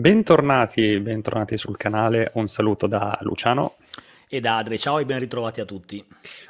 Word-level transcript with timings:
Bentornati, 0.00 0.98
bentornati 0.98 1.58
sul 1.58 1.76
canale, 1.76 2.30
un 2.36 2.46
saluto 2.46 2.86
da 2.86 3.18
Luciano 3.20 3.76
e 4.30 4.40
da 4.40 4.56
Adri. 4.56 4.78
Ciao 4.78 4.98
e 4.98 5.04
ben 5.04 5.18
ritrovati 5.18 5.60
a 5.60 5.66
tutti. 5.66 6.02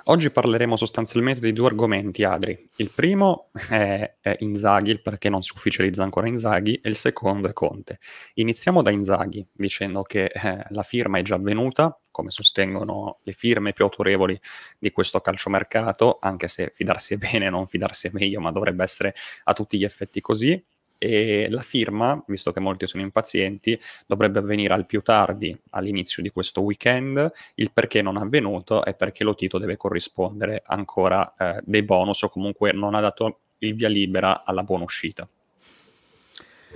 Oggi 0.05 0.31
parleremo 0.31 0.77
sostanzialmente 0.77 1.41
di 1.41 1.53
due 1.53 1.67
argomenti, 1.67 2.23
Adri. 2.23 2.69
Il 2.77 2.93
primo 2.95 3.49
è, 3.69 4.15
è 4.21 4.37
Inzaghi, 4.39 5.01
perché 5.01 5.29
non 5.29 5.43
si 5.43 5.51
ufficializza 5.57 6.05
ancora 6.05 6.29
Inzaghi, 6.29 6.77
e 6.77 6.89
il 6.89 6.95
secondo 6.95 7.49
è 7.49 7.53
Conte. 7.53 7.99
Iniziamo 8.35 8.83
da 8.83 8.93
Inzaghi, 8.93 9.45
dicendo 9.51 10.03
che 10.03 10.27
eh, 10.27 10.67
la 10.69 10.85
firma 10.85 11.19
è 11.19 11.23
già 11.23 11.35
avvenuta, 11.35 12.01
come 12.09 12.31
sostengono 12.31 13.19
le 13.25 13.33
firme 13.33 13.73
più 13.73 13.83
autorevoli 13.83 14.39
di 14.79 14.93
questo 14.93 15.21
calciomercato, 15.21 16.19
anche 16.21 16.47
se 16.47 16.71
fidarsi 16.73 17.15
è 17.15 17.17
bene, 17.17 17.51
non 17.51 17.67
fidarsi 17.67 18.07
è 18.07 18.11
meglio, 18.13 18.39
ma 18.39 18.53
dovrebbe 18.53 18.85
essere 18.85 19.13
a 19.43 19.55
tutti 19.55 19.77
gli 19.77 19.85
effetti 19.85 20.21
così 20.21 20.65
e 21.03 21.47
la 21.49 21.63
firma, 21.63 22.23
visto 22.27 22.53
che 22.53 22.61
molti 22.61 22.87
sono 22.87 23.03
impazienti, 23.03 23.81
dovrebbe 24.07 24.41
avvenire 24.41 24.75
al 24.75 24.85
più 24.85 25.01
tardi 25.01 25.59
all'inizio 25.71 26.23
di 26.23 26.29
questo 26.29 26.61
weekend. 26.61 27.33
Il 27.55 27.73
perché 27.73 28.03
non 28.03 28.19
è 28.19 28.21
avvenuto 28.21 28.85
è 28.85 28.95
perché 28.95 29.25
lo 29.25 29.35
Tito 29.35 29.57
deve 29.57 29.79
corrispondere 29.79 30.63
ancora 30.67 31.35
eh, 31.39 31.63
dei 31.65 31.83
bonus 31.85 32.23
o 32.25 32.29
comunque 32.29 32.73
non 32.73 32.95
ha 32.95 33.01
dato 33.01 33.39
il 33.61 33.75
via 33.75 33.89
libera 33.89 34.45
alla 34.45 34.63
buona 34.63 34.85
uscita. 34.85 35.27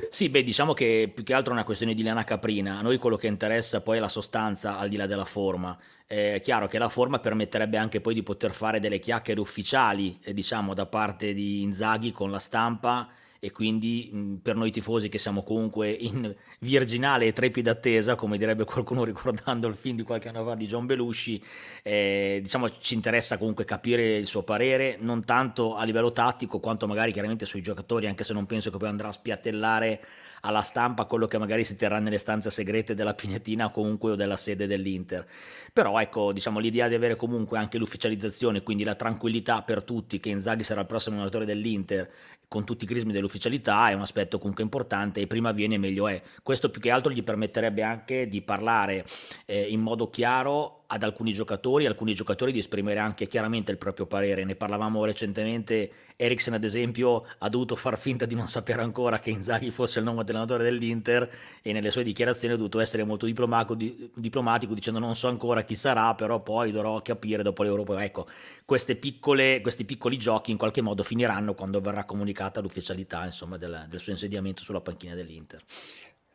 Sì, 0.08 0.30
beh, 0.30 0.42
diciamo 0.42 0.72
che 0.72 1.12
più 1.14 1.22
che 1.22 1.34
altro 1.34 1.52
è 1.52 1.56
una 1.56 1.64
questione 1.64 1.92
di 1.92 2.02
lana 2.02 2.24
caprina. 2.24 2.78
A 2.78 2.82
noi 2.82 2.96
quello 2.96 3.16
che 3.16 3.26
interessa 3.26 3.82
poi 3.82 3.98
è 3.98 4.00
la 4.00 4.08
sostanza 4.08 4.78
al 4.78 4.88
di 4.88 4.96
là 4.96 5.06
della 5.06 5.26
forma. 5.26 5.78
È 6.06 6.40
chiaro 6.42 6.66
che 6.66 6.78
la 6.78 6.88
forma 6.88 7.18
permetterebbe 7.18 7.76
anche 7.76 8.00
poi 8.00 8.14
di 8.14 8.22
poter 8.22 8.54
fare 8.54 8.80
delle 8.80 8.98
chiacchiere 8.98 9.40
ufficiali, 9.40 10.18
eh, 10.22 10.32
diciamo, 10.32 10.72
da 10.72 10.86
parte 10.86 11.34
di 11.34 11.60
Inzaghi 11.60 12.10
con 12.10 12.30
la 12.30 12.38
stampa 12.38 13.06
e 13.44 13.52
quindi 13.52 14.08
mh, 14.10 14.34
per 14.36 14.56
noi 14.56 14.70
tifosi 14.70 15.10
che 15.10 15.18
siamo 15.18 15.42
comunque 15.42 15.90
in 15.90 16.34
virginale 16.60 17.26
e 17.26 17.34
trepida 17.34 17.72
attesa, 17.72 18.14
come 18.14 18.38
direbbe 18.38 18.64
qualcuno 18.64 19.04
ricordando 19.04 19.68
il 19.68 19.74
film 19.74 19.96
di 19.96 20.02
qualche 20.02 20.28
anno 20.28 20.42
fa 20.44 20.54
di 20.54 20.66
John 20.66 20.86
Belushi, 20.86 21.44
eh, 21.82 22.38
diciamo 22.42 22.78
ci 22.78 22.94
interessa 22.94 23.36
comunque 23.36 23.66
capire 23.66 24.16
il 24.16 24.26
suo 24.26 24.44
parere, 24.44 24.96
non 24.98 25.24
tanto 25.24 25.76
a 25.76 25.84
livello 25.84 26.10
tattico 26.10 26.58
quanto 26.58 26.86
magari 26.86 27.12
chiaramente 27.12 27.44
sui 27.44 27.60
giocatori, 27.60 28.06
anche 28.06 28.24
se 28.24 28.32
non 28.32 28.46
penso 28.46 28.70
che 28.70 28.78
poi 28.78 28.88
andrà 28.88 29.08
a 29.08 29.12
spiattellare 29.12 30.00
alla 30.44 30.62
stampa 30.62 31.06
quello 31.06 31.26
che 31.26 31.38
magari 31.38 31.64
si 31.64 31.76
terrà 31.76 31.98
nelle 31.98 32.18
stanze 32.18 32.50
segrete 32.50 32.94
della 32.94 33.14
comunque 33.70 34.12
o 34.12 34.14
della 34.14 34.36
sede 34.36 34.66
dell'Inter. 34.66 35.26
Però 35.72 35.98
ecco, 35.98 36.32
diciamo 36.32 36.58
l'idea 36.58 36.88
di 36.88 36.94
avere 36.94 37.16
comunque 37.16 37.58
anche 37.58 37.78
l'ufficializzazione, 37.78 38.62
quindi 38.62 38.84
la 38.84 38.94
tranquillità 38.94 39.62
per 39.62 39.82
tutti 39.82 40.20
che 40.20 40.28
Inzaghi 40.28 40.62
sarà 40.62 40.82
il 40.82 40.86
prossimo 40.86 41.16
allenatore 41.16 41.46
dell'Inter 41.46 42.10
con 42.46 42.64
tutti 42.64 42.84
i 42.84 42.86
crismi 42.86 43.12
dell'ufficialità 43.12 43.88
è 43.88 43.94
un 43.94 44.02
aspetto 44.02 44.38
comunque 44.38 44.62
importante 44.62 45.20
e 45.20 45.26
prima 45.26 45.50
viene 45.50 45.78
meglio 45.78 46.06
è. 46.06 46.22
Questo 46.42 46.70
più 46.70 46.80
che 46.80 46.90
altro 46.90 47.10
gli 47.10 47.22
permetterebbe 47.22 47.82
anche 47.82 48.28
di 48.28 48.42
parlare 48.42 49.04
eh, 49.46 49.62
in 49.62 49.80
modo 49.80 50.08
chiaro 50.08 50.83
ad 50.94 51.02
alcuni 51.02 51.32
giocatori, 51.32 51.86
alcuni 51.86 52.14
giocatori 52.14 52.52
di 52.52 52.60
esprimere 52.60 53.00
anche 53.00 53.26
chiaramente 53.26 53.72
il 53.72 53.78
proprio 53.78 54.06
parere. 54.06 54.44
Ne 54.44 54.54
parlavamo 54.54 55.04
recentemente, 55.04 55.90
Eriksen 56.14 56.54
ad 56.54 56.62
esempio 56.62 57.26
ha 57.38 57.48
dovuto 57.48 57.74
far 57.74 57.98
finta 57.98 58.26
di 58.26 58.36
non 58.36 58.46
sapere 58.46 58.80
ancora 58.80 59.18
che 59.18 59.30
Inzaghi 59.30 59.72
fosse 59.72 59.98
il 59.98 60.04
nuovo 60.04 60.20
allenatore 60.20 60.62
dell'Inter 60.62 61.28
e 61.62 61.72
nelle 61.72 61.90
sue 61.90 62.04
dichiarazioni 62.04 62.54
ha 62.54 62.56
dovuto 62.56 62.78
essere 62.78 63.02
molto 63.02 63.26
diplomatico, 63.26 63.74
di, 63.74 64.08
diplomatico 64.14 64.72
dicendo 64.72 65.00
non 65.00 65.16
so 65.16 65.26
ancora 65.26 65.62
chi 65.62 65.74
sarà, 65.74 66.14
però 66.14 66.40
poi 66.40 66.70
dovrò 66.70 67.02
capire 67.02 67.42
dopo 67.42 67.64
l'Europa. 67.64 68.02
Ecco, 68.04 68.28
piccole, 69.00 69.60
questi 69.62 69.84
piccoli 69.84 70.16
giochi 70.16 70.52
in 70.52 70.56
qualche 70.56 70.80
modo 70.80 71.02
finiranno 71.02 71.54
quando 71.54 71.80
verrà 71.80 72.04
comunicata 72.04 72.60
l'ufficialità 72.60 73.24
insomma, 73.24 73.56
del, 73.56 73.86
del 73.88 73.98
suo 73.98 74.12
insediamento 74.12 74.62
sulla 74.62 74.80
panchina 74.80 75.14
dell'Inter. 75.16 75.60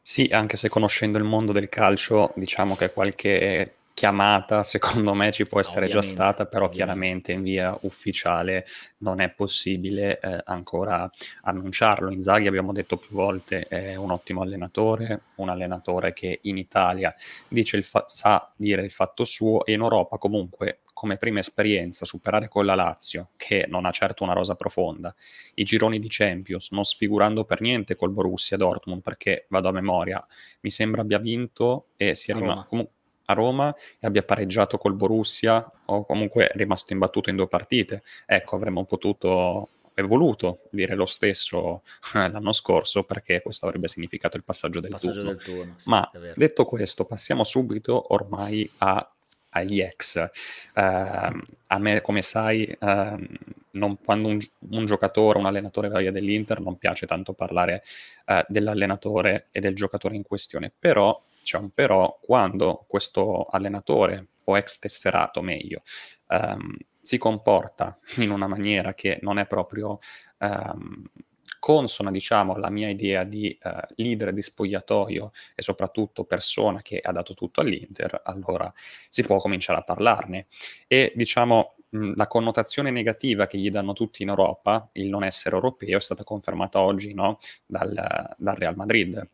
Sì, 0.02 0.28
anche 0.32 0.58
se 0.58 0.70
conoscendo 0.70 1.18
il 1.18 1.24
mondo 1.24 1.52
del 1.52 1.70
calcio, 1.70 2.34
diciamo 2.36 2.76
che 2.76 2.92
qualche 2.92 3.76
chiamata 4.00 4.64
secondo 4.64 5.14
me 5.14 5.30
ci 5.34 5.44
può 5.44 5.60
essere 5.60 5.88
già 5.88 6.02
stata, 6.02 6.46
però 6.46 6.68
ovviamente. 6.68 6.76
chiaramente 6.78 7.32
in 7.34 7.44
via 7.44 7.78
ufficiale 7.82 8.66
non 9.00 9.20
è 9.20 9.30
possibile 9.30 10.22
eh, 10.22 10.42
ancora 10.46 11.10
annunciarlo. 11.42 12.10
Inzaghi 12.10 12.48
abbiamo 12.48 12.72
detto 12.72 12.96
più 12.96 13.10
volte 13.14 13.68
è 13.68 13.96
un 13.96 14.12
ottimo 14.12 14.42
allenatore, 14.42 15.24
un 15.36 15.50
allenatore 15.50 16.14
che 16.14 16.40
in 16.44 16.58
Italia 16.58 17.14
fa- 17.82 18.06
sa 18.08 18.50
dire 18.56 18.84
il 18.84 18.92
fatto 18.92 19.26
suo 19.26 19.66
e 19.66 19.74
in 19.74 19.82
Europa 19.82 20.18
comunque 20.18 20.80
come 20.94 21.18
prima 21.18 21.40
esperienza 21.40 22.06
superare 22.06 22.48
con 22.48 22.66
la 22.66 22.76
Lazio, 22.76 23.30
che 23.36 23.66
non 23.68 23.86
ha 23.86 23.92
certo 23.92 24.24
una 24.24 24.34
rosa 24.34 24.56
profonda, 24.56 25.14
i 25.56 25.64
gironi 25.64 26.00
di 26.00 26.08
Champions, 26.10 26.72
non 26.72 26.86
sfigurando 26.86 27.44
per 27.44 27.60
niente 27.60 27.96
col 27.96 28.12
Borussia 28.12 28.56
Dortmund, 28.56 29.02
perché 29.02 29.46
vado 29.50 29.68
a 29.68 29.74
memoria, 29.74 30.26
mi 30.62 30.70
sembra 30.70 31.02
abbia 31.02 31.18
vinto 31.18 31.88
e 31.98 32.16
sia 32.16 32.36
rimasto 32.36 32.68
comunque 32.68 32.98
a 33.30 33.34
Roma 33.34 33.74
e 34.00 34.08
abbia 34.08 34.24
pareggiato 34.24 34.78
col 34.78 34.96
Borussia 34.96 35.72
o 35.86 36.04
comunque 36.04 36.48
è 36.48 36.58
rimasto 36.58 36.94
imbattuto 36.94 37.30
in 37.30 37.36
due 37.36 37.48
partite. 37.48 38.04
Ecco, 38.26 38.56
avremmo 38.56 38.84
potuto 38.86 39.70
e 39.94 40.02
voluto 40.02 40.62
dire 40.72 40.96
lo 40.96 41.06
stesso 41.06 41.82
l'anno 42.14 42.54
scorso 42.54 43.04
perché 43.04 43.42
questo 43.42 43.66
avrebbe 43.66 43.88
significato 43.88 44.38
il 44.38 44.44
passaggio 44.44 44.80
del 44.80 44.92
passaggio 44.92 45.14
turno. 45.14 45.30
Del 45.30 45.44
turno 45.44 45.74
sì, 45.78 45.90
Ma 45.90 46.10
detto 46.36 46.66
questo, 46.66 47.06
passiamo 47.06 47.44
subito 47.44 48.14
ormai 48.14 48.70
a, 48.78 49.12
agli 49.50 49.82
ex. 49.82 50.16
Uh, 50.74 51.42
a 51.68 51.78
me, 51.78 52.02
come 52.02 52.22
sai, 52.22 52.76
uh, 52.80 53.28
non, 53.72 53.98
quando 54.04 54.30
un, 54.30 54.40
un, 54.70 54.86
giocatore, 54.86 55.38
un 55.38 55.46
allenatore 55.46 55.90
va 55.90 56.00
via 56.00 56.12
dell'Inter, 56.12 56.62
non 56.62 56.78
piace 56.78 57.06
tanto 57.06 57.34
parlare 57.34 57.84
uh, 58.28 58.42
dell'allenatore 58.48 59.48
e 59.52 59.60
del 59.60 59.76
giocatore 59.76 60.16
in 60.16 60.24
questione, 60.24 60.72
però 60.78 61.22
un 61.54 61.72
però 61.72 62.20
quando 62.22 62.86
questo 62.88 63.46
allenatore 63.46 64.30
o 64.46 64.58
ex 64.58 64.80
tesserato 64.80 65.42
meglio 65.42 65.82
um, 66.28 66.76
si 67.02 67.18
comporta 67.18 67.98
in 68.18 68.32
una 68.32 68.48
maniera 68.48 68.94
che 68.94 69.20
non 69.22 69.40
è 69.40 69.48
proprio 69.48 70.00
um, 70.40 71.04
consona, 71.60 72.10
diciamo, 72.10 72.54
alla 72.54 72.70
mia 72.70 72.90
idea 72.90 73.24
di 73.24 73.58
uh, 73.62 73.70
leader 73.96 74.32
di 74.32 74.42
spogliatoio 74.42 75.32
e 75.56 75.62
soprattutto 75.62 76.24
persona 76.24 76.82
che 76.82 77.00
ha 77.04 77.12
dato 77.12 77.34
tutto 77.34 77.62
all'Inter, 77.62 78.22
allora 78.24 78.72
si 79.10 79.24
può 79.24 79.38
cominciare 79.38 79.80
a 79.80 79.84
parlarne. 79.84 80.48
E 80.88 81.12
diciamo 81.16 81.76
la 81.92 82.28
connotazione 82.28 82.92
negativa 82.92 83.48
che 83.48 83.58
gli 83.58 83.70
danno 83.70 83.94
tutti 83.94 84.22
in 84.22 84.30
Europa, 84.30 84.90
il 84.94 85.10
non 85.10 85.24
essere 85.24 85.56
europeo, 85.56 85.98
è 85.98 86.02
stata 86.02 86.24
confermata 86.24 86.80
oggi 86.80 87.14
no? 87.14 87.38
dal, 87.66 88.36
dal 88.38 88.56
Real 88.56 88.76
Madrid 88.76 89.28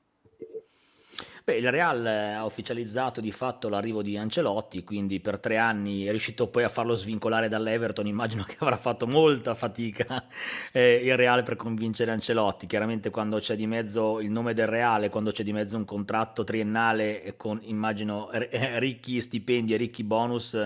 Beh, 1.45 1.57
il 1.57 1.69
Real 1.69 2.03
ha 2.03 2.43
ufficializzato 2.43 3.21
di 3.21 3.31
fatto 3.31 3.69
l'arrivo 3.69 4.01
di 4.01 4.17
Ancelotti, 4.17 4.83
quindi 4.83 5.19
per 5.19 5.37
tre 5.37 5.57
anni 5.57 6.05
è 6.05 6.09
riuscito 6.09 6.47
poi 6.47 6.63
a 6.63 6.69
farlo 6.69 6.95
svincolare 6.95 7.47
dall'Everton. 7.47 8.07
Immagino 8.07 8.43
che 8.45 8.55
avrà 8.61 8.77
fatto 8.77 9.05
molta 9.05 9.53
fatica 9.53 10.25
eh, 10.71 10.95
il 10.95 11.15
Real 11.15 11.43
per 11.43 11.55
convincere 11.55 12.09
Ancelotti. 12.09 12.65
Chiaramente 12.65 13.11
quando 13.11 13.37
c'è 13.37 13.55
di 13.55 13.67
mezzo 13.67 14.19
il 14.21 14.31
nome 14.31 14.55
del 14.55 14.65
Reale, 14.65 15.11
quando 15.11 15.29
c'è 15.29 15.43
di 15.43 15.53
mezzo 15.53 15.77
un 15.77 15.85
contratto 15.85 16.43
triennale 16.43 17.35
con, 17.37 17.59
immagino, 17.61 18.31
ricchi 18.79 19.21
stipendi 19.21 19.75
e 19.75 19.77
ricchi 19.77 20.03
bonus, 20.03 20.57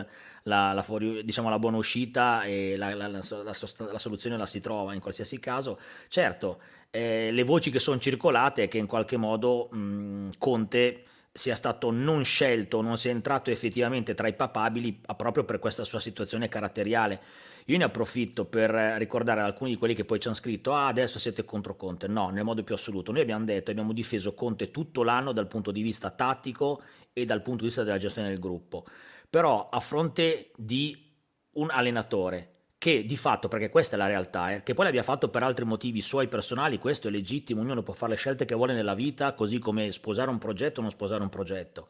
la, 0.43 0.71
la, 0.71 0.81
fuori, 0.81 1.25
diciamo, 1.25 1.49
la 1.49 1.59
buona 1.59 1.75
uscita 1.75 2.43
e 2.43 2.77
la, 2.77 2.95
la, 2.95 3.21
soluzione 3.21 4.37
la 4.37 4.45
si 4.45 4.61
trova 4.61 4.93
in 4.93 5.01
qualsiasi 5.01 5.39
caso. 5.39 5.77
Certo, 6.07 6.59
eh, 6.91 7.31
le 7.31 7.43
voci 7.43 7.69
che 7.69 7.79
sono 7.79 7.99
circolate 7.99 8.63
è 8.63 8.67
che 8.67 8.77
in 8.77 8.87
qualche 8.87 9.17
modo 9.17 9.69
mh, 9.71 10.29
Conte 10.37 11.03
sia 11.31 11.55
stato 11.55 11.91
non 11.91 12.23
scelto, 12.23 12.81
non 12.81 12.97
sia 12.97 13.11
entrato 13.11 13.51
effettivamente 13.51 14.13
tra 14.13 14.27
i 14.27 14.33
papabili 14.33 15.01
proprio 15.15 15.43
per 15.45 15.59
questa 15.59 15.83
sua 15.83 15.99
situazione 15.99 16.47
caratteriale. 16.47 17.21
Io 17.65 17.77
ne 17.77 17.83
approfitto 17.83 18.45
per 18.45 18.71
ricordare 18.97 19.41
alcuni 19.41 19.71
di 19.71 19.77
quelli 19.77 19.93
che 19.93 20.05
poi 20.05 20.19
ci 20.19 20.27
hanno 20.27 20.35
scritto 20.35 20.73
ah 20.73 20.87
adesso 20.87 21.19
siete 21.19 21.45
contro 21.45 21.75
Conte, 21.75 22.07
no, 22.07 22.29
nel 22.29 22.43
modo 22.43 22.63
più 22.63 22.73
assoluto. 22.73 23.11
Noi 23.11 23.21
abbiamo 23.21 23.45
detto, 23.45 23.69
abbiamo 23.69 23.93
difeso 23.93 24.33
Conte 24.33 24.71
tutto 24.71 25.03
l'anno 25.03 25.31
dal 25.31 25.47
punto 25.47 25.71
di 25.71 25.83
vista 25.83 26.09
tattico 26.09 26.81
e 27.13 27.25
dal 27.25 27.41
punto 27.41 27.59
di 27.61 27.67
vista 27.67 27.83
della 27.83 27.99
gestione 27.99 28.29
del 28.29 28.39
gruppo, 28.39 28.85
però 29.29 29.69
a 29.69 29.79
fronte 29.79 30.51
di 30.55 31.13
un 31.53 31.69
allenatore 31.69 32.58
che 32.79 33.03
di 33.03 33.17
fatto, 33.17 33.49
perché 33.49 33.69
questa 33.69 33.95
è 33.95 33.99
la 33.99 34.07
realtà, 34.07 34.53
eh, 34.53 34.63
che 34.63 34.73
poi 34.73 34.85
l'abbia 34.85 35.03
fatto 35.03 35.27
per 35.27 35.43
altri 35.43 35.65
motivi 35.65 36.01
suoi 36.01 36.29
personali, 36.29 36.79
questo 36.79 37.09
è 37.09 37.11
legittimo, 37.11 37.59
ognuno 37.59 37.83
può 37.83 37.93
fare 37.93 38.13
le 38.13 38.17
scelte 38.17 38.45
che 38.45 38.55
vuole 38.55 38.73
nella 38.73 38.93
vita, 38.93 39.33
così 39.33 39.59
come 39.59 39.91
sposare 39.91 40.29
un 40.29 40.37
progetto 40.37 40.79
o 40.79 40.83
non 40.83 40.91
sposare 40.91 41.21
un 41.21 41.27
progetto, 41.27 41.89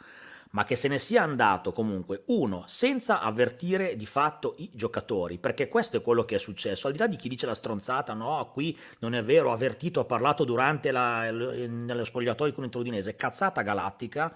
ma 0.50 0.66
che 0.66 0.76
se 0.76 0.88
ne 0.88 0.98
sia 0.98 1.22
andato 1.22 1.74
comunque, 1.74 2.24
uno, 2.26 2.64
senza 2.66 3.22
avvertire 3.22 3.96
di 3.96 4.08
fatto 4.08 4.56
i 4.58 4.72
giocatori, 4.74 5.38
perché 5.38 5.68
questo 5.68 5.98
è 5.98 6.02
quello 6.02 6.24
che 6.24 6.38
è 6.38 6.40
successo, 6.40 6.88
al 6.88 6.94
di 6.94 7.00
là 7.00 7.06
di 7.06 7.18
chi 7.18 7.30
dice 7.30 7.46
la 7.46 7.54
stronzata, 7.54 8.14
no, 8.14 8.50
qui 8.52 8.76
non 8.98 9.14
è 9.14 9.24
vero, 9.24 9.52
ha 9.52 9.54
avvertito, 9.54 10.00
ha 10.00 10.06
parlato 10.06 10.44
durante 10.44 10.90
la, 10.90 11.30
nello 11.30 12.04
spogliatoio 12.04 12.52
con 12.52 12.64
l'Introdinese, 12.64 13.16
cazzata 13.16 13.62
galattica, 13.62 14.36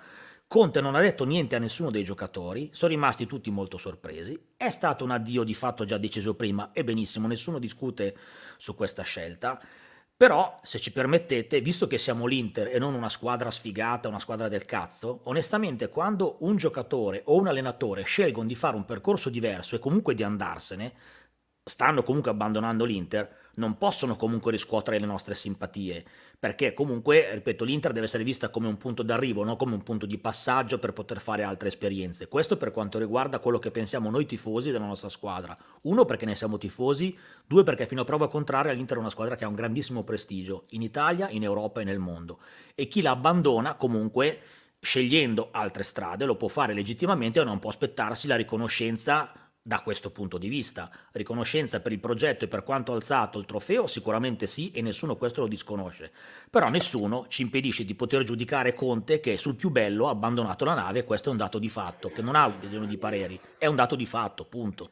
Conte 0.53 0.81
non 0.81 0.93
ha 0.93 1.01
detto 1.01 1.25
niente 1.25 1.55
a 1.55 1.59
nessuno 1.59 1.89
dei 1.89 2.03
giocatori, 2.03 2.69
sono 2.73 2.91
rimasti 2.91 3.25
tutti 3.25 3.49
molto 3.49 3.79
sorpresi, 3.79 4.39
è 4.55 4.69
stato 4.69 5.03
un 5.03 5.09
addio 5.09 5.41
di 5.41 5.55
fatto 5.55 5.83
già 5.83 5.97
deciso 5.97 6.35
prima 6.35 6.69
e 6.73 6.83
benissimo, 6.83 7.25
nessuno 7.25 7.57
discute 7.57 8.15
su 8.57 8.75
questa 8.75 9.01
scelta, 9.01 9.59
Però, 10.15 10.59
se 10.61 10.77
ci 10.77 10.91
permettete, 10.91 11.59
visto 11.59 11.87
che 11.87 11.97
siamo 11.97 12.27
l'Inter 12.27 12.67
e 12.67 12.77
non 12.77 12.93
una 12.93 13.09
squadra 13.09 13.49
sfigata, 13.49 14.07
una 14.07 14.19
squadra 14.19 14.47
del 14.47 14.65
cazzo, 14.65 15.21
onestamente 15.23 15.89
quando 15.89 16.37
un 16.41 16.55
giocatore 16.55 17.23
o 17.25 17.35
un 17.35 17.47
allenatore 17.47 18.03
scelgono 18.03 18.47
di 18.47 18.53
fare 18.53 18.75
un 18.75 18.85
percorso 18.85 19.31
diverso 19.31 19.75
e 19.75 19.79
comunque 19.79 20.13
di 20.13 20.21
andarsene, 20.21 20.93
stanno 21.63 22.03
comunque 22.03 22.29
abbandonando 22.29 22.85
l'Inter, 22.85 23.37
non 23.55 23.77
possono 23.77 24.15
comunque 24.15 24.51
riscuotere 24.51 24.99
le 24.99 25.05
nostre 25.05 25.35
simpatie, 25.35 26.03
perché 26.39 26.73
comunque, 26.73 27.33
ripeto, 27.33 27.63
l'Inter 27.63 27.91
deve 27.91 28.05
essere 28.05 28.23
vista 28.23 28.49
come 28.49 28.67
un 28.67 28.77
punto 28.77 29.03
d'arrivo, 29.03 29.43
non 29.43 29.55
come 29.55 29.75
un 29.75 29.83
punto 29.83 30.05
di 30.05 30.17
passaggio 30.17 30.79
per 30.79 30.93
poter 30.93 31.21
fare 31.21 31.43
altre 31.43 31.67
esperienze. 31.67 32.27
Questo 32.27 32.57
per 32.57 32.71
quanto 32.71 32.97
riguarda 32.97 33.39
quello 33.39 33.59
che 33.59 33.71
pensiamo 33.71 34.09
noi 34.09 34.25
tifosi 34.25 34.71
della 34.71 34.85
nostra 34.85 35.09
squadra. 35.09 35.57
Uno, 35.81 36.05
perché 36.05 36.25
ne 36.25 36.35
siamo 36.35 36.57
tifosi, 36.57 37.17
due, 37.45 37.63
perché 37.63 37.85
fino 37.85 38.01
a 38.01 38.05
prova 38.05 38.27
contraria 38.27 38.73
l'Inter 38.73 38.97
è 38.97 38.99
una 38.99 39.09
squadra 39.09 39.35
che 39.35 39.45
ha 39.45 39.49
un 39.49 39.55
grandissimo 39.55 40.03
prestigio 40.03 40.65
in 40.69 40.81
Italia, 40.81 41.29
in 41.29 41.43
Europa 41.43 41.81
e 41.81 41.83
nel 41.83 41.99
mondo. 41.99 42.39
E 42.75 42.87
chi 42.87 43.01
la 43.01 43.11
abbandona 43.11 43.75
comunque 43.75 44.39
scegliendo 44.83 45.47
altre 45.51 45.83
strade 45.83 46.25
lo 46.25 46.35
può 46.35 46.49
fare 46.49 46.73
legittimamente 46.73 47.39
e 47.39 47.43
non 47.45 47.59
può 47.59 47.69
aspettarsi 47.69 48.27
la 48.27 48.35
riconoscenza 48.35 49.31
da 49.65 49.79
questo 49.79 50.11
punto 50.11 50.37
di 50.37 50.49
vista. 50.49 50.91
Riconoscenza 51.13 51.79
per 51.79 51.93
il 51.93 51.99
progetto 51.99 52.43
e 52.43 52.49
per 52.49 52.63
quanto 52.63 52.91
alzato 52.91 53.39
il 53.39 53.45
trofeo 53.45 53.87
sicuramente 53.87 54.45
sì 54.45 54.71
e 54.71 54.81
nessuno 54.81 55.15
questo 55.15 55.41
lo 55.41 55.47
disconosce, 55.47 56.11
però 56.49 56.69
nessuno 56.69 57.25
ci 57.29 57.43
impedisce 57.43 57.85
di 57.85 57.95
poter 57.95 58.23
giudicare 58.23 58.73
Conte 58.73 59.21
che 59.21 59.37
sul 59.37 59.55
più 59.55 59.69
bello 59.69 60.07
ha 60.07 60.11
abbandonato 60.11 60.65
la 60.65 60.73
nave 60.73 61.05
questo 61.05 61.29
è 61.29 61.31
un 61.31 61.37
dato 61.37 61.59
di 61.59 61.69
fatto, 61.69 62.09
che 62.09 62.21
non 62.21 62.35
ha 62.35 62.49
bisogno 62.49 62.85
di 62.85 62.97
pareri, 62.97 63.39
è 63.57 63.65
un 63.65 63.75
dato 63.75 63.95
di 63.95 64.05
fatto, 64.05 64.43
punto. 64.43 64.89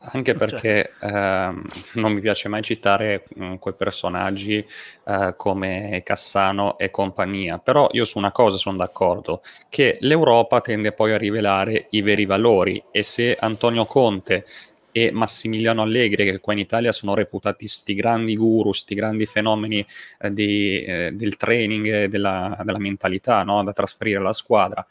Anche 0.00 0.30
cioè. 0.36 0.38
perché 0.38 0.92
ehm, 1.00 1.62
non 1.94 2.12
mi 2.12 2.20
piace 2.20 2.48
mai 2.48 2.62
citare 2.62 3.24
mh, 3.34 3.44
mm, 3.44 3.54
quei 3.56 3.74
personaggi 3.74 4.64
eh, 5.04 5.34
come 5.36 6.02
Cassano 6.04 6.78
e 6.78 6.90
compagnia, 6.90 7.58
però 7.58 7.88
io 7.92 8.04
su 8.04 8.18
una 8.18 8.32
cosa 8.32 8.58
sono 8.58 8.76
d'accordo, 8.76 9.42
che 9.68 9.98
l'Europa 10.00 10.60
tende 10.60 10.92
poi 10.92 11.12
a 11.12 11.18
rivelare 11.18 11.86
i 11.90 12.02
veri 12.02 12.26
valori. 12.26 12.82
E 12.90 13.02
se 13.02 13.36
Antonio 13.38 13.86
Conte 13.86 14.44
e 14.92 15.10
Massimiliano 15.10 15.82
Allegri, 15.82 16.24
che 16.24 16.40
qua 16.40 16.52
in 16.52 16.58
Italia 16.60 16.92
sono 16.92 17.14
reputati 17.14 17.68
sti 17.68 17.94
grandi 17.94 18.36
guru, 18.36 18.72
sti 18.72 18.94
grandi 18.94 19.26
fenomeni 19.26 19.84
eh, 20.20 20.32
di, 20.32 20.82
eh, 20.84 21.10
del 21.12 21.36
training 21.36 21.86
e 21.86 22.08
della, 22.08 22.56
della 22.64 22.78
mentalità 22.78 23.42
no? 23.42 23.62
da 23.62 23.72
trasferire 23.72 24.18
alla 24.18 24.32
squadra, 24.32 24.84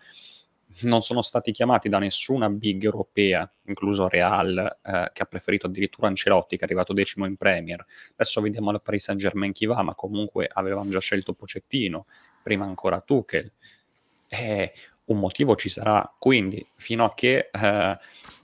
non 0.81 1.01
sono 1.01 1.21
stati 1.21 1.51
chiamati 1.51 1.89
da 1.89 1.99
nessuna 1.99 2.49
big 2.49 2.83
europea, 2.83 3.49
incluso 3.65 4.07
Real, 4.07 4.77
eh, 4.83 5.09
che 5.13 5.23
ha 5.23 5.25
preferito 5.25 5.67
addirittura 5.67 6.07
Ancelotti, 6.07 6.55
che 6.55 6.61
è 6.61 6.65
arrivato 6.65 6.93
decimo 6.93 7.25
in 7.25 7.37
Premier. 7.37 7.83
Adesso 8.11 8.41
vediamo 8.41 8.69
al 8.69 8.81
Paris 8.81 9.03
Saint 9.03 9.19
Germain 9.19 9.51
chi 9.51 9.65
va, 9.65 9.81
ma 9.81 9.95
comunque 9.95 10.49
avevano 10.51 10.89
già 10.89 10.99
scelto 10.99 11.33
Pocettino, 11.33 12.05
prima 12.43 12.65
ancora 12.65 13.01
Tuchel. 13.01 13.51
E 14.27 14.73
un 15.05 15.19
motivo 15.19 15.55
ci 15.55 15.69
sarà, 15.69 16.13
quindi 16.19 16.65
fino 16.75 17.05
a 17.05 17.13
che 17.13 17.49
eh, 17.51 17.97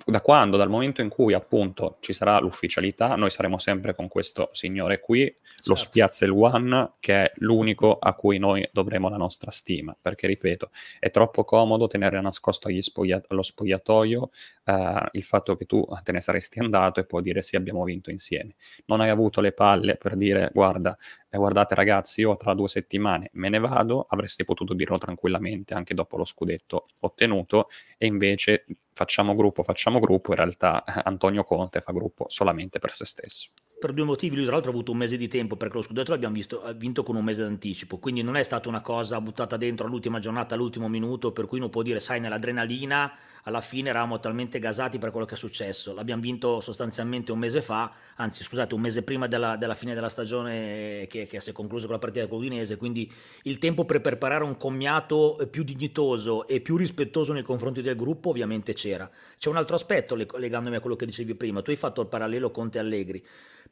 da 0.06 0.22
quando, 0.22 0.58
dal 0.58 0.70
momento 0.70 1.02
in 1.02 1.08
cui 1.08 1.34
appunto 1.34 1.98
ci 2.02 2.12
sarà 2.12 2.40
l'ufficialità, 2.40 3.16
noi 3.16 3.30
saremo 3.30 3.58
sempre 3.58 3.94
con 3.94 4.08
questo 4.10 4.50
signore 4.52 5.00
qui, 5.00 5.20
certo. 5.24 5.70
lo 5.70 5.76
Spiazzel 5.76 6.30
One, 6.30 6.94
che 7.00 7.24
è 7.24 7.32
l'unico 7.38 7.98
a 8.00 8.14
cui 8.14 8.38
noi 8.38 8.68
dovremo 8.74 9.08
la 9.08 9.16
nostra 9.16 9.50
stima, 9.50 9.96
perché 10.00 10.28
ripeto, 10.28 10.72
è 11.00 11.10
troppo 11.10 11.46
comodo 11.46 11.88
tenere 11.88 12.20
nascosto 12.20 12.70
spoglia- 12.82 13.22
allo 13.28 13.42
spogliatoio 13.42 14.30
eh, 14.66 15.10
il 15.12 15.24
fatto 15.24 15.56
che 15.56 15.66
tu 15.66 15.86
te 16.04 16.12
ne 16.12 16.22
saresti 16.22 16.60
andato 16.60 17.00
e 17.00 17.06
puoi 17.06 17.22
dire 17.22 17.42
sì, 17.42 17.56
abbiamo 17.56 17.84
vinto 17.84 18.12
insieme. 18.12 18.56
Non 18.86 19.00
hai 19.00 19.10
avuto 19.10 19.40
le 19.42 19.54
palle 19.54 19.96
per 19.96 20.16
dire 20.16 20.50
guarda, 20.54 20.98
eh, 21.30 21.38
guardate 21.38 21.76
ragazzi, 21.76 22.22
io 22.22 22.36
tra 22.36 22.54
due 22.54 22.68
settimane 22.68 23.30
me 23.34 23.50
ne 23.50 23.60
vado, 23.60 24.06
avresti 24.10 24.44
potuto 24.44 24.74
dirlo 24.74 24.98
tranquillamente 24.98 25.74
anche 25.74 25.94
dopo 25.94 26.18
lo 26.18 26.26
scudetto 26.26 26.88
ottenuto 27.02 27.68
e 27.98 28.06
invece 28.06 28.66
facciamo 28.94 29.34
gruppo, 29.36 29.64
facciamo 29.64 30.00
gruppo, 30.00 30.32
in 30.32 30.38
realtà 30.38 30.84
Antonio 31.04 31.44
Conte 31.44 31.82
fa 31.82 31.92
gruppo 31.92 32.26
solamente 32.30 32.80
per 32.80 32.92
se 32.92 33.06
stesso 33.06 33.50
per 33.84 33.92
due 33.92 34.06
motivi. 34.06 34.36
Lui, 34.36 34.46
tra 34.46 34.54
l'altro, 34.54 34.72
ha 34.72 34.74
avuto 34.74 34.94
un 34.94 34.98
mese 34.98 35.18
di 35.18 35.28
tempo 35.28 35.58
perché 35.58 35.76
lo 35.76 35.82
scudetto 35.82 36.12
l'abbiamo 36.12 36.34
visto, 36.34 36.64
vinto 36.78 37.04
con 37.04 37.18
un 37.18 37.24
mese 37.26 37.44
d'anticipo. 37.44 37.98
Quindi 37.98 38.22
non 38.22 38.38
è 38.38 38.44
stata 38.44 38.70
una 38.70 38.80
cosa 38.80 39.20
buttata 39.20 39.58
dentro 39.58 39.86
all'ultima 39.86 40.20
giornata, 40.20 40.56
all'ultimo 40.56 40.88
minuto, 40.88 41.34
per 41.34 41.48
cui 41.48 41.60
non 41.60 41.70
può 41.70 41.82
dire, 41.82 42.00
sai, 42.00 42.22
nell'adrenalina 42.22 43.14
alla 43.44 43.60
fine 43.60 43.90
eravamo 43.90 44.22
talmente 44.22 44.58
gasati 44.58 45.00
per 45.00 45.12
quello 45.12 45.26
che 45.26 45.36
è 45.36 45.38
successo. 45.38 45.94
L'abbiamo 45.94 46.22
vinto 46.22 46.62
sostanzialmente 46.62 47.34
un 47.34 47.40
mese 47.40 47.62
fa, 47.62 47.92
anzi, 48.16 48.42
scusate, 48.42 48.74
un 48.74 48.80
mese 48.80 49.04
prima 49.04 49.28
della, 49.28 49.58
della 49.58 49.76
fine 49.76 49.94
della 49.94 50.08
stagione 50.08 51.06
che, 51.10 51.28
che 51.28 51.42
si 51.42 51.50
è 51.50 51.54
conclusa 51.54 51.86
con 51.86 51.96
la 51.96 52.00
partita 52.00 52.28
con 52.28 52.38
l'Udinese. 52.38 52.78
Quindi 52.78 53.12
il 53.44 53.58
tempo 53.58 53.84
per 53.84 54.00
preparare 54.00 54.46
un 54.46 54.56
commiato 54.56 55.46
più 55.52 55.64
dignitoso 55.64 56.48
e 56.48 56.62
più 56.62 56.78
rispettoso 56.78 57.34
nei 57.34 57.44
confronti 57.44 57.82
del 57.82 57.98
gruppo, 57.98 58.30
ovviamente 58.30 58.72
c'era. 58.72 59.10
C'è 59.38 59.50
un 59.50 59.58
altro 59.58 59.76
aspetto 59.76 60.16
legandomi 60.16 60.78
a 60.78 60.80
quello 60.80 60.96
che 60.96 61.06
dicevi 61.06 61.36
prima. 61.36 61.62
Tu 61.62 61.72
hai 61.72 61.76
fatto 61.76 62.00
il 62.00 62.08
parallelo 62.08 62.50
Conte 62.50 62.80
Allegri. 62.80 63.22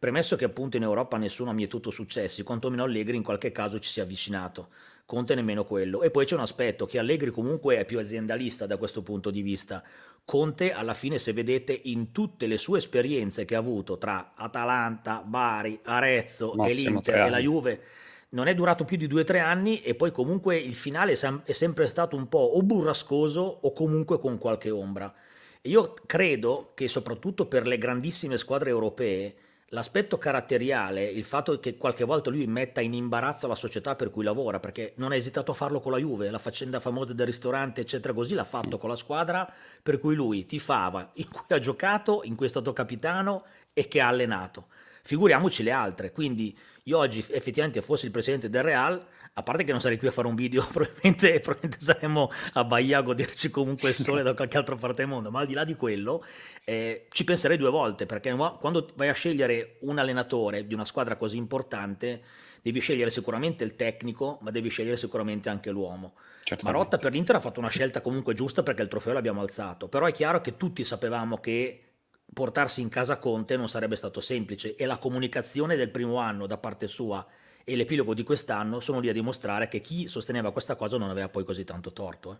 Premesso 0.01 0.35
che 0.35 0.45
appunto 0.45 0.77
in 0.77 0.81
Europa 0.81 1.17
nessuno 1.17 1.51
ha 1.51 1.53
mietuto 1.53 1.91
successi, 1.91 2.41
quantomeno 2.41 2.81
Allegri 2.81 3.17
in 3.17 3.21
qualche 3.21 3.51
caso 3.51 3.77
ci 3.77 3.87
si 3.87 3.99
è 3.99 4.01
avvicinato, 4.01 4.69
Conte 5.05 5.35
nemmeno 5.35 5.63
quello. 5.63 6.01
E 6.01 6.09
poi 6.09 6.25
c'è 6.25 6.33
un 6.33 6.41
aspetto 6.41 6.87
che 6.87 6.97
Allegri 6.97 7.29
comunque 7.29 7.77
è 7.77 7.85
più 7.85 7.99
aziendalista 7.99 8.65
da 8.65 8.77
questo 8.77 9.03
punto 9.03 9.29
di 9.29 9.43
vista. 9.43 9.83
Conte 10.25 10.73
alla 10.73 10.95
fine 10.95 11.19
se 11.19 11.33
vedete 11.33 11.79
in 11.83 12.11
tutte 12.11 12.47
le 12.47 12.57
sue 12.57 12.79
esperienze 12.79 13.45
che 13.45 13.53
ha 13.53 13.59
avuto 13.59 13.99
tra 13.99 14.31
Atalanta, 14.33 15.21
Bari, 15.23 15.79
Arezzo 15.83 16.53
Massimo 16.55 16.87
e 16.87 16.93
l'Inter 16.93 17.15
e 17.27 17.29
la 17.29 17.37
Juve 17.37 17.81
non 18.29 18.47
è 18.47 18.55
durato 18.55 18.85
più 18.85 18.97
di 18.97 19.05
due 19.05 19.21
o 19.21 19.23
tre 19.23 19.37
anni 19.37 19.81
e 19.81 19.93
poi 19.93 20.11
comunque 20.11 20.57
il 20.57 20.73
finale 20.73 21.11
è 21.11 21.51
sempre 21.51 21.85
stato 21.85 22.15
un 22.15 22.27
po' 22.27 22.39
o 22.39 22.63
burrascoso 22.63 23.41
o 23.61 23.71
comunque 23.71 24.17
con 24.17 24.39
qualche 24.39 24.71
ombra. 24.71 25.13
io 25.61 25.93
credo 26.07 26.71
che 26.73 26.87
soprattutto 26.87 27.45
per 27.45 27.67
le 27.67 27.77
grandissime 27.77 28.39
squadre 28.39 28.71
europee 28.71 29.35
L'aspetto 29.73 30.17
caratteriale, 30.17 31.05
il 31.05 31.23
fatto 31.23 31.57
che 31.61 31.77
qualche 31.77 32.03
volta 32.03 32.29
lui 32.29 32.45
metta 32.45 32.81
in 32.81 32.93
imbarazzo 32.93 33.47
la 33.47 33.55
società 33.55 33.95
per 33.95 34.11
cui 34.11 34.21
lavora, 34.21 34.59
perché 34.59 34.91
non 34.97 35.13
ha 35.13 35.15
esitato 35.15 35.51
a 35.51 35.53
farlo 35.53 35.79
con 35.79 35.93
la 35.93 35.97
Juve, 35.97 36.29
la 36.29 36.39
faccenda 36.39 36.81
famosa 36.81 37.13
del 37.13 37.25
ristorante, 37.25 37.79
eccetera, 37.79 38.13
così 38.13 38.33
l'ha 38.33 38.43
fatto 38.43 38.77
con 38.77 38.89
la 38.89 38.97
squadra 38.97 39.49
per 39.81 39.97
cui 39.97 40.13
lui 40.13 40.45
tifava, 40.45 41.11
in 41.13 41.29
cui 41.29 41.55
ha 41.55 41.59
giocato, 41.59 42.19
in 42.25 42.35
cui 42.35 42.47
è 42.47 42.49
stato 42.49 42.73
capitano 42.73 43.45
e 43.71 43.87
che 43.87 44.01
ha 44.01 44.09
allenato. 44.09 44.67
Figuriamoci 45.03 45.63
le 45.63 45.71
altre, 45.71 46.11
quindi 46.11 46.57
io 46.83 46.97
oggi 46.97 47.19
effettivamente 47.19 47.81
fossi 47.81 48.05
il 48.05 48.11
presidente 48.11 48.49
del 48.49 48.63
Real, 48.63 48.99
a 49.33 49.43
parte 49.43 49.63
che 49.63 49.71
non 49.71 49.81
sarei 49.81 49.97
qui 49.97 50.07
a 50.07 50.11
fare 50.11 50.27
un 50.27 50.35
video, 50.35 50.65
probabilmente, 50.71 51.39
probabilmente 51.39 51.77
saremmo 51.79 52.31
a 52.53 52.63
Bahia 52.63 52.99
a 52.99 53.01
goderci 53.01 53.49
comunque 53.49 53.89
il 53.89 53.95
sole 53.95 54.23
da 54.23 54.33
qualche 54.33 54.57
altra 54.57 54.75
parte 54.75 55.01
del 55.01 55.07
mondo, 55.07 55.29
ma 55.29 55.41
al 55.41 55.47
di 55.47 55.53
là 55.53 55.63
di 55.63 55.75
quello 55.75 56.23
eh, 56.63 57.07
ci 57.11 57.23
penserei 57.23 57.57
due 57.57 57.69
volte, 57.69 58.05
perché 58.05 58.35
quando 58.59 58.89
vai 58.95 59.09
a 59.09 59.13
scegliere 59.13 59.77
un 59.81 59.99
allenatore 59.99 60.65
di 60.65 60.73
una 60.73 60.85
squadra 60.85 61.15
così 61.17 61.37
importante, 61.37 62.21
devi 62.61 62.79
scegliere 62.79 63.09
sicuramente 63.09 63.63
il 63.63 63.75
tecnico, 63.75 64.39
ma 64.41 64.51
devi 64.51 64.69
scegliere 64.69 64.97
sicuramente 64.97 65.49
anche 65.49 65.69
l'uomo. 65.69 66.13
Certamente. 66.43 66.63
Marotta 66.63 66.97
per 66.97 67.11
l'Inter 67.11 67.35
ha 67.35 67.39
fatto 67.39 67.59
una 67.59 67.69
scelta 67.69 68.01
comunque 68.01 68.33
giusta 68.33 68.63
perché 68.63 68.81
il 68.81 68.87
trofeo 68.87 69.13
l'abbiamo 69.13 69.41
alzato, 69.41 69.87
però 69.87 70.05
è 70.05 70.11
chiaro 70.11 70.41
che 70.41 70.57
tutti 70.57 70.83
sapevamo 70.83 71.37
che 71.39 71.90
portarsi 72.33 72.81
in 72.81 72.89
casa 72.89 73.17
Conte 73.17 73.57
non 73.57 73.67
sarebbe 73.67 73.95
stato 73.95 74.21
semplice 74.21 74.75
e 74.75 74.85
la 74.85 74.97
comunicazione 74.97 75.75
del 75.75 75.89
primo 75.89 76.17
anno 76.17 76.47
da 76.47 76.57
parte 76.57 76.87
sua 76.87 77.25
e 77.63 77.75
l'epilogo 77.75 78.13
di 78.13 78.23
quest'anno 78.23 78.79
sono 78.79 78.99
lì 78.99 79.09
a 79.09 79.13
dimostrare 79.13 79.67
che 79.67 79.81
chi 79.81 80.07
sosteneva 80.07 80.51
questa 80.51 80.75
cosa 80.75 80.97
non 80.97 81.09
aveva 81.09 81.29
poi 81.29 81.43
così 81.43 81.63
tanto 81.63 81.93
torto. 81.93 82.31
Eh. 82.31 82.37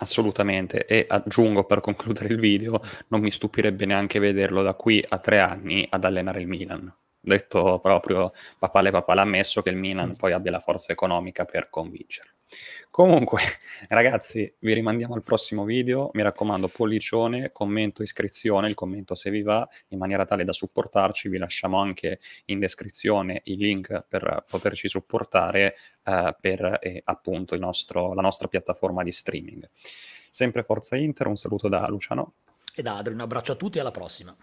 Assolutamente, 0.00 0.86
e 0.86 1.06
aggiungo 1.08 1.64
per 1.64 1.80
concludere 1.80 2.28
il 2.28 2.38
video, 2.38 2.80
non 3.08 3.20
mi 3.20 3.30
stupirebbe 3.30 3.84
neanche 3.84 4.18
vederlo 4.20 4.62
da 4.62 4.74
qui 4.74 5.04
a 5.06 5.18
tre 5.18 5.40
anni 5.40 5.86
ad 5.90 6.04
allenare 6.04 6.40
il 6.40 6.46
Milan 6.46 6.92
detto 7.28 7.78
proprio 7.80 8.32
papale 8.58 8.90
papale 8.90 9.20
ammesso 9.20 9.62
che 9.62 9.70
il 9.70 9.76
Milan 9.76 10.16
poi 10.16 10.32
abbia 10.32 10.50
la 10.50 10.60
forza 10.60 10.92
economica 10.92 11.44
per 11.44 11.70
convincerlo. 11.70 12.32
Comunque, 12.90 13.40
ragazzi, 13.88 14.52
vi 14.60 14.72
rimandiamo 14.72 15.14
al 15.14 15.22
prossimo 15.22 15.64
video. 15.64 16.10
Mi 16.14 16.22
raccomando, 16.22 16.68
pollicione, 16.68 17.52
commento, 17.52 18.02
iscrizione, 18.02 18.68
il 18.68 18.74
commento 18.74 19.14
se 19.14 19.30
vi 19.30 19.42
va, 19.42 19.68
in 19.88 19.98
maniera 19.98 20.24
tale 20.24 20.44
da 20.44 20.52
supportarci. 20.52 21.28
Vi 21.28 21.38
lasciamo 21.38 21.80
anche 21.80 22.18
in 22.46 22.58
descrizione 22.58 23.42
i 23.44 23.56
link 23.56 24.04
per 24.08 24.44
poterci 24.48 24.88
supportare 24.88 25.76
eh, 26.04 26.36
per 26.40 26.78
eh, 26.80 27.02
appunto 27.04 27.56
nostro, 27.56 28.14
la 28.14 28.22
nostra 28.22 28.48
piattaforma 28.48 29.02
di 29.02 29.12
streaming. 29.12 29.68
Sempre 30.30 30.62
Forza 30.62 30.96
Inter, 30.96 31.26
un 31.26 31.36
saluto 31.36 31.68
da 31.68 31.86
Luciano. 31.88 32.34
E 32.74 32.82
da 32.82 32.96
Adri, 32.96 33.12
un 33.12 33.20
abbraccio 33.20 33.52
a 33.52 33.56
tutti 33.56 33.78
e 33.78 33.80
alla 33.80 33.90
prossima. 33.90 34.36